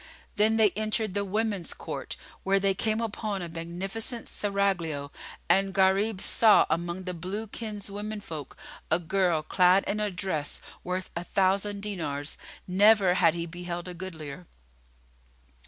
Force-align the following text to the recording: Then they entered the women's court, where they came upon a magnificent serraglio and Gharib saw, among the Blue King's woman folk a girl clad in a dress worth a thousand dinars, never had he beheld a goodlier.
Then 0.35 0.55
they 0.57 0.71
entered 0.71 1.13
the 1.13 1.23
women's 1.23 1.75
court, 1.75 2.17
where 2.41 2.59
they 2.59 2.73
came 2.73 3.01
upon 3.01 3.43
a 3.43 3.47
magnificent 3.49 4.27
serraglio 4.27 5.11
and 5.47 5.75
Gharib 5.75 6.19
saw, 6.21 6.65
among 6.71 7.03
the 7.03 7.13
Blue 7.13 7.45
King's 7.45 7.87
woman 7.87 8.19
folk 8.19 8.57
a 8.89 8.97
girl 8.97 9.43
clad 9.43 9.83
in 9.85 9.99
a 9.99 10.09
dress 10.09 10.59
worth 10.83 11.11
a 11.15 11.23
thousand 11.23 11.81
dinars, 11.83 12.35
never 12.67 13.13
had 13.13 13.35
he 13.35 13.45
beheld 13.45 13.87
a 13.87 13.93
goodlier. 13.93 14.47